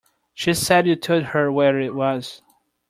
She 0.33 0.55
said 0.55 0.87
you 0.87 0.95
told 0.95 1.25
her 1.25 1.51
where 1.51 1.79
it 1.79 1.93
was. 1.93 2.41